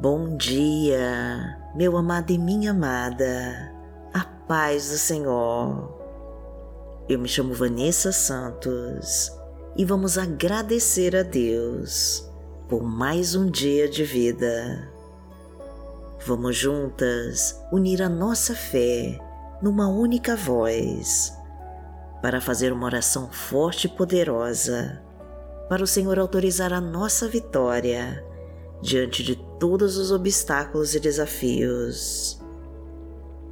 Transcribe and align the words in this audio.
Bom 0.00 0.36
dia, 0.36 1.58
meu 1.74 1.96
amado 1.96 2.30
e 2.30 2.38
minha 2.38 2.70
amada, 2.70 3.74
a 4.14 4.24
paz 4.46 4.90
do 4.90 4.96
Senhor. 4.96 5.92
Eu 7.08 7.18
me 7.18 7.26
chamo 7.26 7.52
Vanessa 7.52 8.12
Santos 8.12 9.32
e 9.76 9.84
vamos 9.84 10.16
agradecer 10.16 11.16
a 11.16 11.24
Deus 11.24 12.30
por 12.68 12.84
mais 12.84 13.34
um 13.34 13.50
dia 13.50 13.88
de 13.88 14.04
vida. 14.04 14.88
Vamos 16.24 16.54
juntas 16.54 17.60
unir 17.72 18.00
a 18.00 18.08
nossa 18.08 18.54
fé 18.54 19.18
numa 19.60 19.88
única 19.88 20.36
voz 20.36 21.36
para 22.22 22.40
fazer 22.40 22.72
uma 22.72 22.86
oração 22.86 23.32
forte 23.32 23.88
e 23.88 23.90
poderosa 23.90 25.02
para 25.68 25.82
o 25.82 25.88
Senhor 25.88 26.20
autorizar 26.20 26.72
a 26.72 26.80
nossa 26.80 27.26
vitória 27.26 28.27
diante 28.80 29.22
de 29.22 29.36
todos 29.58 29.96
os 29.96 30.10
obstáculos 30.12 30.94
e 30.94 31.00
desafios. 31.00 32.40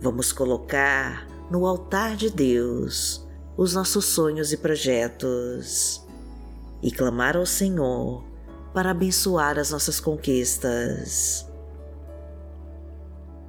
Vamos 0.01 0.33
colocar 0.33 1.27
no 1.51 1.67
altar 1.67 2.17
de 2.17 2.31
Deus 2.31 3.27
os 3.57 3.75
nossos 3.75 4.05
sonhos 4.05 4.53
e 4.53 4.57
projetos 4.57 6.05
e 6.83 6.91
clamar 6.91 7.37
ao 7.37 7.47
Senhor 7.47 8.25
para 8.75 8.91
abençoar 8.91 9.59
as 9.59 9.71
nossas 9.71 9.99
conquistas. 9.99 11.47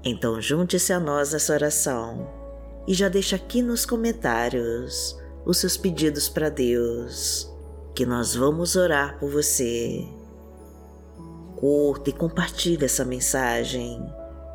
Então, 0.03 0.41
junte-se 0.41 0.93
a 0.93 0.99
nós 0.99 1.33
nessa 1.33 1.53
oração 1.53 2.27
e 2.87 2.93
já 2.93 3.09
deixa 3.09 3.35
aqui 3.35 3.61
nos 3.61 3.85
comentários 3.85 5.17
os 5.45 5.57
seus 5.57 5.75
pedidos 5.75 6.29
para 6.29 6.49
Deus, 6.49 7.51
que 7.93 8.05
nós 8.05 8.33
vamos 8.33 8.75
orar 8.75 9.19
por 9.19 9.29
você 9.29 10.07
curta 11.59 12.09
e 12.09 12.13
compartilhe 12.13 12.85
essa 12.85 13.03
mensagem 13.03 14.01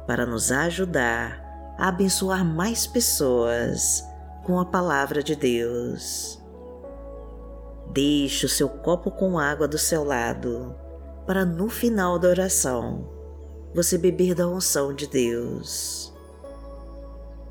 para 0.06 0.24
nos 0.24 0.50
ajudar 0.50 1.42
a 1.78 1.88
abençoar 1.88 2.44
mais 2.44 2.86
pessoas 2.86 4.04
com 4.44 4.58
a 4.58 4.64
palavra 4.64 5.22
de 5.22 5.36
Deus. 5.36 6.40
Deixe 7.92 8.46
o 8.46 8.48
seu 8.48 8.68
copo 8.68 9.10
com 9.10 9.38
água 9.38 9.68
do 9.68 9.78
seu 9.78 10.04
lado 10.04 10.74
para 11.26 11.44
no 11.44 11.68
final 11.68 12.18
da 12.18 12.28
oração 12.28 13.08
você 13.74 13.96
beber 13.96 14.34
da 14.34 14.46
unção 14.46 14.94
de 14.94 15.06
Deus. 15.06 16.12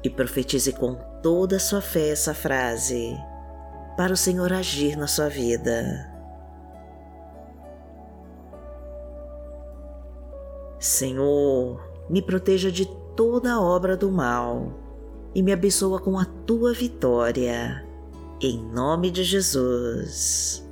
E 0.03 0.09
profetize 0.09 0.71
com 0.73 0.95
toda 1.21 1.57
a 1.57 1.59
sua 1.59 1.81
fé 1.81 2.09
essa 2.09 2.33
frase 2.33 3.15
para 3.95 4.13
o 4.13 4.17
Senhor 4.17 4.51
agir 4.51 4.97
na 4.97 5.07
sua 5.07 5.29
vida. 5.29 6.10
Senhor, 10.81 11.79
me 12.09 12.23
proteja 12.23 12.71
de 12.71 12.87
toda 13.15 13.61
obra 13.61 13.95
do 13.95 14.11
mal 14.11 14.73
e 15.35 15.43
me 15.43 15.53
abençoa 15.53 15.99
com 15.99 16.17
a 16.17 16.25
tua 16.25 16.73
vitória, 16.73 17.87
em 18.41 18.57
nome 18.57 19.11
de 19.11 19.23
Jesus. 19.23 20.67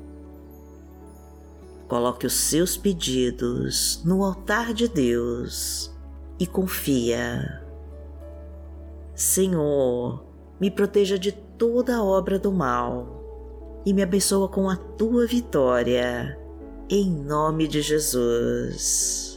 Coloque 1.88 2.26
os 2.26 2.34
seus 2.34 2.76
pedidos 2.76 4.02
no 4.04 4.24
altar 4.24 4.74
de 4.74 4.88
Deus 4.88 5.96
e 6.40 6.48
confia. 6.48 7.62
Senhor, 9.14 10.26
me 10.60 10.72
proteja 10.72 11.20
de 11.20 11.32
toda 11.32 12.04
obra 12.04 12.40
do 12.40 12.52
mal 12.52 13.84
e 13.86 13.94
me 13.94 14.02
abençoa 14.02 14.50
com 14.50 14.68
a 14.72 14.76
tua 14.76 15.28
vitória, 15.28 16.36
em 16.90 17.12
nome 17.12 17.68
de 17.68 17.84
Jesus. 17.84 19.29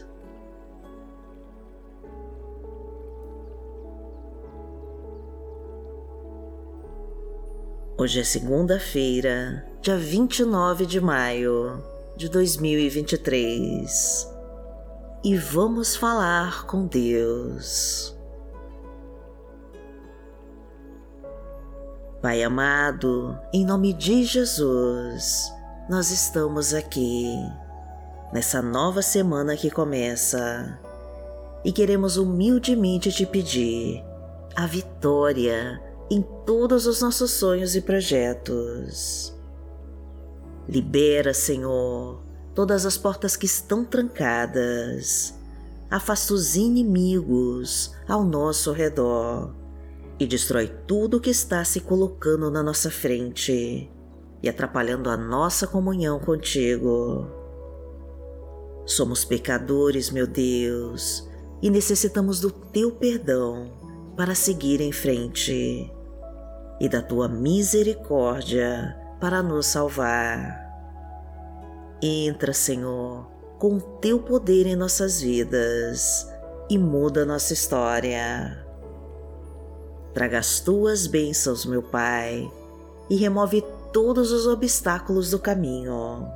Hoje 8.03 8.19
é 8.19 8.25
segunda-feira, 8.25 9.65
dia 9.81 9.97
29 9.97 10.87
de 10.87 11.01
maio 11.01 11.81
de 12.17 12.29
2023 12.29 14.29
e 15.23 15.37
vamos 15.37 15.95
falar 15.95 16.67
com 16.67 16.85
Deus. 16.85 18.13
Pai 22.21 22.43
amado, 22.43 23.39
em 23.55 23.65
nome 23.65 23.93
de 23.93 24.25
Jesus, 24.25 25.53
nós 25.89 26.11
estamos 26.11 26.75
aqui 26.75 27.37
nessa 28.33 28.61
nova 28.61 29.01
semana 29.01 29.57
que 29.57 29.71
começa 29.71 30.77
e 31.65 31.71
queremos 31.71 32.17
humildemente 32.17 33.13
te 33.13 33.25
pedir 33.25 34.05
a 34.57 34.67
vitória 34.67 35.92
em 36.11 36.23
todos 36.45 36.87
os 36.87 37.01
nossos 37.01 37.31
sonhos 37.31 37.75
e 37.75 37.81
projetos. 37.81 39.35
Libera, 40.69 41.35
Senhor, 41.35 42.21
todas 42.55 42.87
as 42.87 42.97
portas 42.97 43.37
que 43.37 43.47
estão 43.47 43.85
trancadas. 43.85 45.35
Afasta 45.91 46.33
os 46.33 46.57
inimigos 46.57 47.95
ao 48.09 48.25
nosso 48.25 48.73
redor 48.73 49.55
e 50.19 50.27
destrói 50.27 50.69
tudo 50.87 51.21
que 51.21 51.31
está 51.31 51.65
se 51.65 51.81
colocando 51.81 52.51
na 52.51 52.63
nossa 52.63 52.91
frente 52.91 53.91
e 54.43 54.49
atrapalhando 54.49 55.11
a 55.11 55.17
nossa 55.17 55.67
comunhão 55.67 56.19
contigo. 56.19 57.27
Somos 58.87 59.25
pecadores, 59.25 60.11
meu 60.11 60.27
Deus, 60.27 61.29
e 61.61 61.71
necessitamos 61.71 62.41
do 62.41 62.51
teu 62.51 62.91
perdão 62.93 63.82
para 64.17 64.35
seguir 64.35 64.81
em 64.81 64.93
frente 64.93 65.91
e 66.81 66.89
da 66.89 67.01
tua 67.01 67.29
misericórdia 67.29 68.97
para 69.21 69.43
nos 69.43 69.67
salvar. 69.67 70.61
Entra, 72.03 72.53
Senhor, 72.53 73.27
com 73.59 73.79
teu 73.79 74.19
poder 74.19 74.67
em 74.67 74.75
nossas 74.75 75.21
vidas 75.21 76.29
e 76.69 76.77
muda 76.77 77.25
nossa 77.25 77.53
história. 77.53 78.67
Traga 80.13 80.39
as 80.39 80.61
tuas 80.61 81.07
bênçãos, 81.07 81.65
meu 81.65 81.83
Pai, 81.83 82.51
e 83.09 83.17
remove 83.17 83.65
todos 83.93 84.33
os 84.33 84.47
obstáculos 84.47 85.31
do 85.31 85.39
caminho. 85.39 86.29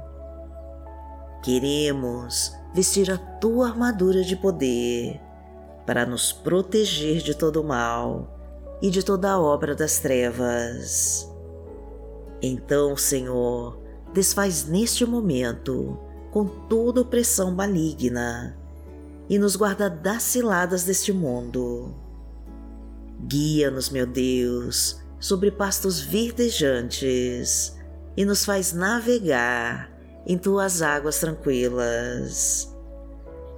Queremos 1.42 2.52
vestir 2.74 3.10
a 3.10 3.18
tua 3.18 3.68
armadura 3.68 4.22
de 4.22 4.36
poder 4.36 5.25
para 5.86 6.04
nos 6.04 6.32
proteger 6.32 7.22
de 7.22 7.34
todo 7.34 7.62
mal 7.62 8.36
e 8.82 8.90
de 8.90 9.02
toda 9.02 9.30
a 9.30 9.40
obra 9.40 9.74
das 9.74 9.98
trevas. 9.98 11.30
Então, 12.42 12.96
Senhor, 12.96 13.78
desfaz 14.12 14.66
neste 14.66 15.06
momento 15.06 15.98
com 16.30 16.44
toda 16.44 17.00
opressão 17.00 17.50
maligna 17.50 18.56
e 19.28 19.38
nos 19.38 19.56
guarda 19.56 19.88
das 19.88 20.22
ciladas 20.22 20.84
deste 20.84 21.12
mundo. 21.12 21.94
Guia-nos, 23.26 23.88
meu 23.88 24.06
Deus, 24.06 25.00
sobre 25.18 25.50
pastos 25.50 26.00
verdejantes 26.00 27.74
e 28.16 28.24
nos 28.24 28.44
faz 28.44 28.72
navegar 28.72 29.90
em 30.26 30.36
tuas 30.36 30.82
águas 30.82 31.18
tranquilas. 31.18 32.75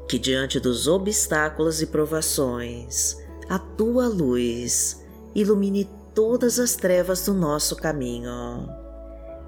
Que 0.08 0.18
diante 0.18 0.58
dos 0.58 0.88
obstáculos 0.88 1.82
e 1.82 1.86
provações, 1.86 3.18
a 3.48 3.58
tua 3.58 4.08
luz 4.08 5.04
ilumine 5.34 5.88
todas 6.14 6.58
as 6.58 6.74
trevas 6.74 7.26
do 7.26 7.34
nosso 7.34 7.76
caminho 7.76 8.68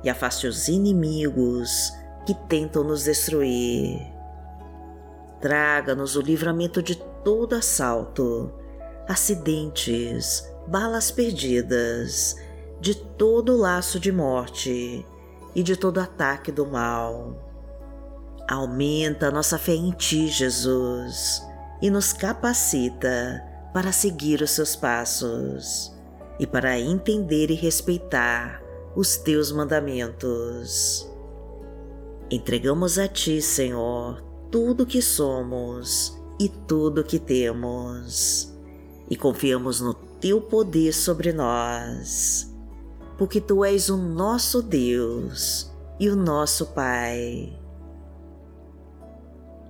e 0.04 0.10
afaste 0.10 0.46
os 0.46 0.68
inimigos 0.68 1.92
que 2.26 2.34
tentam 2.34 2.84
nos 2.84 3.04
destruir. 3.04 4.00
Traga-nos 5.40 6.14
o 6.14 6.20
livramento 6.20 6.82
de 6.82 6.96
todo 7.24 7.54
assalto, 7.54 8.52
acidentes, 9.08 10.46
balas 10.66 11.10
perdidas, 11.10 12.36
de 12.80 12.94
todo 12.94 13.56
laço 13.56 13.98
de 13.98 14.12
morte 14.12 15.04
e 15.54 15.62
de 15.62 15.76
todo 15.76 15.98
ataque 15.98 16.52
do 16.52 16.66
mal. 16.66 17.49
Aumenta 18.50 19.30
nossa 19.30 19.56
fé 19.56 19.76
em 19.76 19.92
Ti, 19.92 20.26
Jesus, 20.26 21.40
e 21.80 21.88
nos 21.88 22.12
capacita 22.12 23.40
para 23.72 23.92
seguir 23.92 24.42
os 24.42 24.50
seus 24.50 24.74
passos 24.74 25.94
e 26.36 26.48
para 26.48 26.76
entender 26.80 27.48
e 27.52 27.54
respeitar 27.54 28.60
os 28.96 29.16
teus 29.16 29.52
mandamentos. 29.52 31.08
Entregamos 32.28 32.98
a 32.98 33.06
ti, 33.06 33.40
Senhor, 33.40 34.20
tudo 34.50 34.84
que 34.84 35.00
somos 35.00 36.20
e 36.40 36.48
tudo 36.48 37.04
que 37.04 37.20
temos, 37.20 38.52
e 39.08 39.16
confiamos 39.16 39.80
no 39.80 39.94
teu 39.94 40.40
poder 40.40 40.92
sobre 40.92 41.32
nós, 41.32 42.52
porque 43.16 43.40
tu 43.40 43.64
és 43.64 43.88
o 43.90 43.96
nosso 43.96 44.60
Deus 44.60 45.70
e 46.00 46.08
o 46.08 46.16
nosso 46.16 46.66
Pai. 46.66 47.59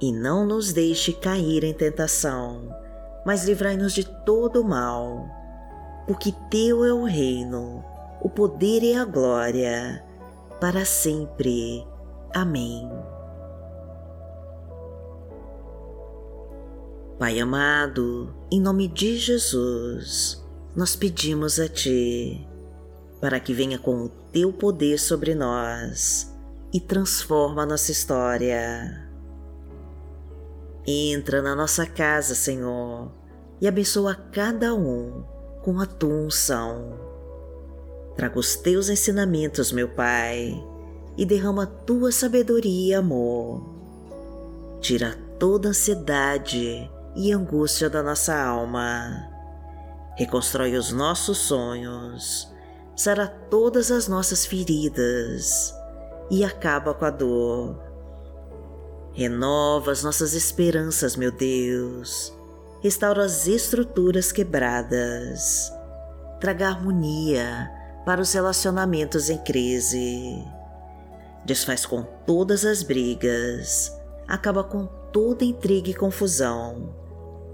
e 0.00 0.12
não 0.12 0.46
nos 0.46 0.72
deixe 0.72 1.12
cair 1.12 1.62
em 1.62 1.74
tentação, 1.74 2.74
mas 3.24 3.44
livrai-nos 3.44 3.92
de 3.92 4.04
todo 4.24 4.62
o 4.62 4.64
mal, 4.64 5.28
porque 6.06 6.32
Teu 6.50 6.84
é 6.84 6.92
o 6.92 7.04
reino, 7.04 7.84
o 8.22 8.30
poder 8.30 8.82
e 8.82 8.94
a 8.94 9.04
glória, 9.04 10.02
para 10.58 10.84
sempre. 10.84 11.86
Amém. 12.34 12.88
Pai 17.18 17.38
amado, 17.38 18.34
em 18.50 18.58
nome 18.58 18.88
de 18.88 19.18
Jesus, 19.18 20.42
nós 20.74 20.96
pedimos 20.96 21.60
a 21.60 21.68
Ti, 21.68 22.48
para 23.20 23.38
que 23.38 23.52
venha 23.52 23.78
com 23.78 24.04
o 24.04 24.08
Teu 24.08 24.50
poder 24.50 24.98
sobre 24.98 25.34
nós 25.34 26.34
e 26.72 26.80
transforma 26.80 27.64
a 27.64 27.66
nossa 27.66 27.92
história 27.92 29.09
Entra 30.92 31.40
na 31.40 31.54
nossa 31.54 31.86
casa, 31.86 32.34
Senhor, 32.34 33.12
e 33.60 33.68
abençoa 33.68 34.12
cada 34.32 34.74
um 34.74 35.22
com 35.62 35.78
a 35.78 35.86
tua 35.86 36.12
unção. 36.12 36.98
Traga 38.16 38.36
os 38.36 38.56
teus 38.56 38.88
ensinamentos, 38.88 39.70
meu 39.70 39.88
Pai, 39.88 40.52
e 41.16 41.24
derrama 41.24 41.62
a 41.62 41.66
tua 41.66 42.10
sabedoria 42.10 42.88
e 42.88 42.94
amor. 42.94 43.62
Tira 44.80 45.16
toda 45.38 45.68
ansiedade 45.68 46.90
e 47.14 47.32
angústia 47.32 47.88
da 47.88 48.02
nossa 48.02 48.34
alma. 48.36 49.28
Reconstrói 50.16 50.74
os 50.74 50.90
nossos 50.90 51.38
sonhos, 51.38 52.52
sara 52.96 53.28
todas 53.28 53.92
as 53.92 54.08
nossas 54.08 54.44
feridas 54.44 55.72
e 56.32 56.42
acaba 56.42 56.92
com 56.92 57.04
a 57.04 57.10
dor 57.10 57.89
Renova 59.12 59.90
as 59.90 60.04
nossas 60.04 60.34
esperanças, 60.34 61.16
meu 61.16 61.32
Deus. 61.32 62.32
Restaura 62.80 63.24
as 63.24 63.46
estruturas 63.48 64.30
quebradas. 64.30 65.70
Traga 66.40 66.68
harmonia 66.68 67.70
para 68.06 68.20
os 68.20 68.32
relacionamentos 68.32 69.28
em 69.28 69.36
crise. 69.38 70.44
Desfaz 71.44 71.84
com 71.84 72.02
todas 72.24 72.64
as 72.64 72.82
brigas. 72.84 73.92
Acaba 74.28 74.62
com 74.62 74.86
toda 75.12 75.44
intriga 75.44 75.90
e 75.90 75.94
confusão. 75.94 76.94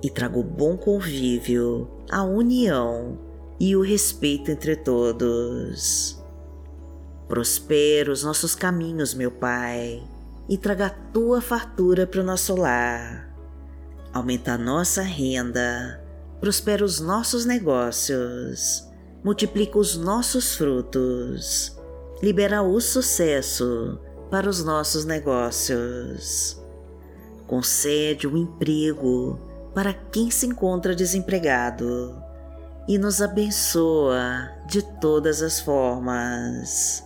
E 0.02 0.10
traga 0.10 0.38
o 0.38 0.44
bom 0.44 0.76
convívio, 0.76 1.90
a 2.10 2.22
união 2.22 3.18
e 3.58 3.74
o 3.74 3.80
respeito 3.80 4.50
entre 4.50 4.76
todos. 4.76 6.22
Prospera 7.26 8.12
os 8.12 8.22
nossos 8.22 8.54
caminhos, 8.54 9.14
meu 9.14 9.30
Pai 9.30 10.06
e 10.48 10.56
traga 10.56 10.86
a 10.86 10.90
tua 10.90 11.40
fartura 11.40 12.06
para 12.06 12.20
o 12.20 12.24
nosso 12.24 12.54
lar. 12.54 13.28
Aumenta 14.12 14.52
a 14.52 14.58
nossa 14.58 15.02
renda, 15.02 16.02
prospera 16.40 16.84
os 16.84 17.00
nossos 17.00 17.44
negócios, 17.44 18.88
multiplica 19.24 19.78
os 19.78 19.96
nossos 19.96 20.54
frutos, 20.54 21.76
libera 22.22 22.62
o 22.62 22.80
sucesso 22.80 24.00
para 24.30 24.48
os 24.48 24.64
nossos 24.64 25.04
negócios. 25.04 26.60
Concede 27.46 28.26
um 28.26 28.36
emprego 28.36 29.38
para 29.74 29.92
quem 29.92 30.30
se 30.30 30.46
encontra 30.46 30.94
desempregado 30.94 32.16
e 32.88 32.98
nos 32.98 33.20
abençoa 33.20 34.50
de 34.66 34.82
todas 34.82 35.42
as 35.42 35.60
formas 35.60 37.05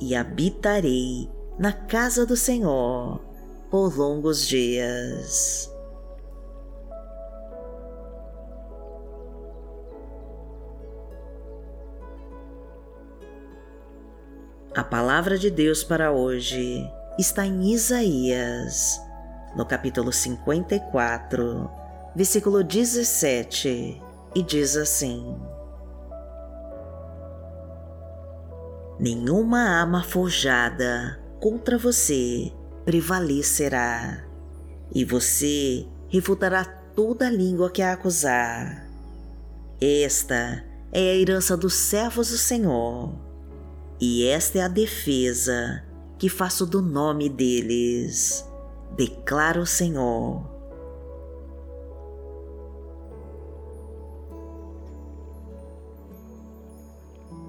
e 0.00 0.14
habitarei 0.14 1.28
na 1.58 1.72
casa 1.72 2.24
do 2.24 2.36
Senhor 2.36 3.20
por 3.70 3.96
longos 3.96 4.46
dias. 4.46 5.70
A 14.74 14.84
palavra 14.84 15.36
de 15.36 15.50
Deus 15.50 15.84
para 15.84 16.12
hoje 16.12 16.88
está 17.18 17.44
em 17.44 17.72
Isaías, 17.72 19.00
no 19.54 19.66
capítulo 19.66 20.12
54, 20.12 21.70
versículo 22.14 22.64
17, 22.64 24.00
e 24.34 24.42
diz 24.42 24.76
assim: 24.76 25.36
nenhuma 29.00 29.60
arma 29.60 30.04
forjada 30.04 31.18
contra 31.40 31.78
você 31.78 32.52
prevalecerá, 32.84 34.22
e 34.94 35.06
você 35.06 35.86
refutará 36.08 36.64
toda 36.94 37.30
língua 37.30 37.70
que 37.70 37.80
a 37.80 37.94
acusar. 37.94 38.86
Esta 39.80 40.62
é 40.92 41.00
a 41.00 41.16
herança 41.16 41.56
dos 41.56 41.72
servos 41.72 42.28
do 42.28 42.36
Senhor, 42.36 43.18
e 43.98 44.26
esta 44.26 44.58
é 44.58 44.62
a 44.62 44.68
defesa 44.68 45.82
que 46.18 46.28
faço 46.28 46.66
do 46.66 46.82
nome 46.82 47.30
deles, 47.30 48.44
declara 48.98 49.58
o 49.58 49.66
Senhor 49.66 50.49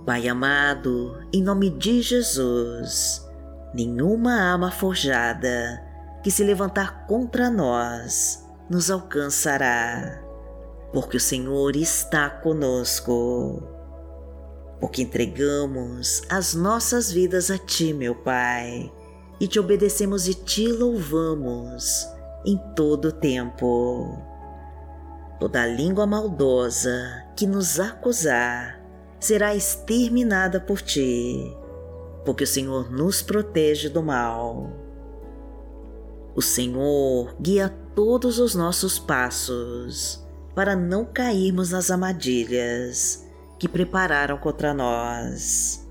Pai 0.06 0.28
amado, 0.28 1.20
em 1.32 1.44
nome 1.44 1.70
de 1.70 2.02
Jesus, 2.02 3.24
nenhuma 3.72 4.34
arma 4.34 4.72
forjada 4.72 5.80
que 6.24 6.32
se 6.32 6.44
levantar 6.44 7.06
contra 7.06 7.52
nós 7.52 8.44
nos 8.68 8.90
alcançará, 8.90 10.20
porque 10.92 11.18
o 11.18 11.20
Senhor 11.20 11.76
está 11.76 12.32
conosco. 12.32 13.62
Porque 14.80 15.04
entregamos 15.04 16.24
as 16.28 16.56
nossas 16.56 17.12
vidas 17.12 17.52
a 17.52 17.60
Ti, 17.60 17.94
meu 17.94 18.16
Pai, 18.16 18.92
e 19.40 19.48
te 19.48 19.60
obedecemos 19.60 20.28
e 20.28 20.34
te 20.34 20.68
louvamos 20.68 22.08
em 22.44 22.58
todo 22.76 23.10
o 23.10 23.12
tempo. 23.12 24.18
Toda 25.40 25.64
língua 25.68 26.08
maldosa 26.08 27.28
que 27.36 27.46
nos 27.46 27.80
acusar, 27.80 28.81
será 29.22 29.56
exterminada 29.56 30.60
por 30.60 30.82
ti, 30.82 31.56
porque 32.26 32.44
o 32.44 32.48
Senhor 32.48 32.92
nos 32.92 33.22
protege 33.22 33.88
do 33.88 34.02
mal. 34.02 34.72
O 36.36 36.42
Senhor 36.42 37.36
guia 37.40 37.70
todos 37.94 38.40
os 38.40 38.56
nossos 38.56 38.98
passos 38.98 40.26
para 40.56 40.76
não 40.76 41.06
cairmos 41.06 41.70
nas 41.70 41.92
armadilhas 41.92 43.26
que 43.60 43.68
prepararam 43.68 44.38
contra 44.38 44.74
nós. 44.74 45.88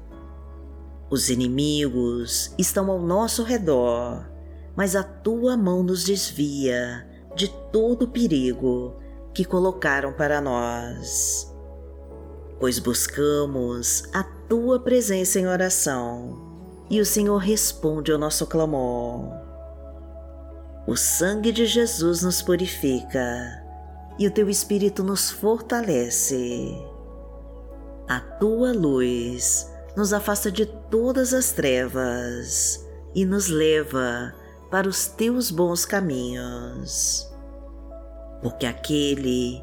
Os 1.09 1.31
inimigos 1.31 2.53
estão 2.59 2.91
ao 2.91 3.01
nosso 3.01 3.45
redor, 3.45 4.29
mas 4.75 4.97
a 4.97 5.05
tua 5.05 5.57
mão 5.57 5.83
nos 5.85 6.03
desvia 6.03 7.07
de 7.37 7.49
todo 7.71 8.03
o 8.07 8.09
perigo 8.09 8.97
que 9.33 9.45
colocaram 9.45 10.13
para 10.13 10.41
nós. 10.41 11.51
Pois 12.61 12.79
buscamos 12.79 14.05
a 14.13 14.23
tua 14.23 14.79
presença 14.79 15.41
em 15.41 15.47
oração 15.49 16.39
e 16.91 17.01
o 17.01 17.07
Senhor 17.07 17.39
responde 17.39 18.13
ao 18.13 18.19
nosso 18.19 18.47
clamor. 18.47 19.33
O 20.87 20.95
sangue 20.95 21.53
de 21.53 21.65
Jesus 21.65 22.23
nos 22.23 22.43
purifica 22.43 23.65
e 24.19 24.27
o 24.27 24.31
teu 24.31 24.51
Espírito 24.51 25.03
nos 25.03 25.31
fortalece. 25.31 26.77
A 28.07 28.21
tua 28.21 28.73
luz 28.73 29.67
nos 29.97 30.13
afasta 30.13 30.53
de 30.53 30.67
todas 30.67 31.33
as 31.33 31.53
trevas 31.53 32.87
e 33.15 33.25
nos 33.25 33.49
leva 33.49 34.35
para 34.71 34.87
os 34.87 35.07
teus 35.07 35.51
bons 35.51 35.87
caminhos. 35.87 37.27
Porque 38.43 38.67
aquele 38.67 39.63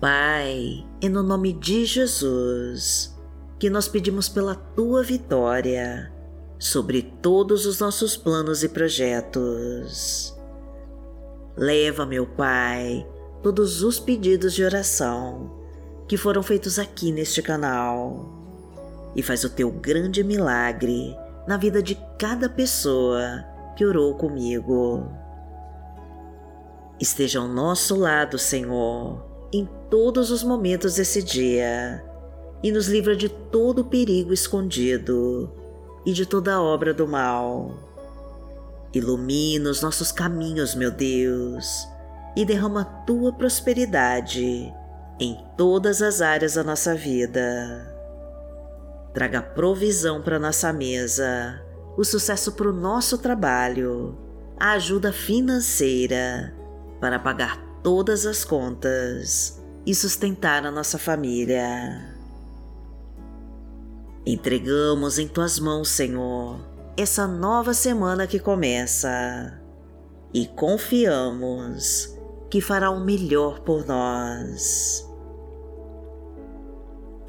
Pai, 0.00 0.86
é 1.00 1.08
no 1.08 1.22
nome 1.22 1.54
de 1.54 1.86
Jesus 1.86 3.16
que 3.58 3.70
nós 3.70 3.88
pedimos 3.88 4.28
pela 4.28 4.54
tua 4.54 5.02
vitória 5.02 6.12
sobre 6.58 7.00
todos 7.22 7.64
os 7.64 7.80
nossos 7.80 8.14
planos 8.14 8.62
e 8.62 8.68
projetos. 8.68 10.36
Leva, 11.56 12.04
meu 12.04 12.26
Pai, 12.26 13.06
todos 13.42 13.82
os 13.82 13.98
pedidos 13.98 14.52
de 14.52 14.62
oração 14.62 15.50
que 16.06 16.18
foram 16.18 16.42
feitos 16.42 16.78
aqui 16.78 17.10
neste 17.10 17.40
canal 17.40 18.30
e 19.14 19.22
faz 19.22 19.44
o 19.44 19.50
teu 19.50 19.70
grande 19.70 20.22
milagre 20.22 21.16
na 21.48 21.56
vida 21.56 21.82
de 21.82 21.94
cada 22.18 22.50
pessoa 22.50 23.42
que 23.74 23.84
orou 23.84 24.14
comigo. 24.14 25.08
Esteja 27.00 27.40
ao 27.40 27.48
nosso 27.48 27.96
lado, 27.96 28.38
Senhor, 28.38 29.35
em 29.52 29.68
todos 29.90 30.30
os 30.30 30.42
momentos 30.42 30.96
desse 30.96 31.22
dia 31.22 32.04
e 32.62 32.72
nos 32.72 32.88
livra 32.88 33.14
de 33.14 33.28
todo 33.28 33.84
perigo 33.84 34.32
escondido 34.32 35.52
e 36.04 36.12
de 36.12 36.26
toda 36.26 36.60
obra 36.60 36.92
do 36.92 37.06
mal. 37.06 37.74
Ilumina 38.92 39.70
os 39.70 39.82
nossos 39.82 40.10
caminhos, 40.10 40.74
meu 40.74 40.90
Deus, 40.90 41.86
e 42.36 42.44
derrama 42.44 42.82
a 42.82 42.84
tua 42.84 43.32
prosperidade 43.32 44.72
em 45.18 45.38
todas 45.56 46.02
as 46.02 46.20
áreas 46.20 46.54
da 46.54 46.64
nossa 46.64 46.94
vida. 46.94 47.94
Traga 49.12 49.40
provisão 49.40 50.20
para 50.20 50.38
nossa 50.38 50.72
mesa, 50.72 51.62
o 51.96 52.04
sucesso 52.04 52.52
para 52.52 52.68
o 52.68 52.72
nosso 52.72 53.18
trabalho, 53.18 54.16
a 54.58 54.72
ajuda 54.72 55.12
financeira 55.12 56.54
para 57.00 57.18
pagar 57.18 57.65
todas 57.86 58.26
as 58.26 58.44
contas 58.44 59.62
e 59.86 59.94
sustentar 59.94 60.66
a 60.66 60.72
nossa 60.72 60.98
família. 60.98 62.12
Entregamos 64.26 65.20
em 65.20 65.28
tuas 65.28 65.60
mãos, 65.60 65.88
Senhor, 65.90 66.58
essa 66.96 67.28
nova 67.28 67.72
semana 67.72 68.26
que 68.26 68.40
começa 68.40 69.62
e 70.34 70.48
confiamos 70.48 72.12
que 72.50 72.60
fará 72.60 72.90
o 72.90 73.04
melhor 73.04 73.60
por 73.60 73.86
nós. 73.86 75.08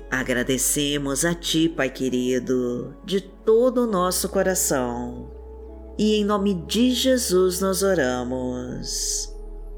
Agradecemos 0.09 1.23
a 1.23 1.35
Ti, 1.35 1.69
Pai 1.69 1.91
querido, 1.91 2.97
de 3.05 3.21
todo 3.21 3.83
o 3.83 3.87
nosso 3.87 4.27
coração 4.27 5.29
e 5.99 6.15
em 6.15 6.25
nome 6.25 6.55
de 6.65 6.89
Jesus 6.95 7.61
nós 7.61 7.83
oramos. 7.83 9.36